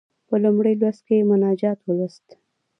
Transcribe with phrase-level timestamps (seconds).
[0.27, 2.27] په لومړي لوست کې مناجات ولوست.